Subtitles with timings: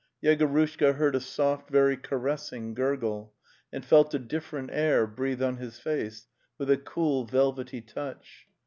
[0.23, 3.35] Yegorushka heard a soft, very caressing gurgle,
[3.71, 6.25] and felt a different air breathe on his face
[6.57, 8.47] with a cool velvety touch.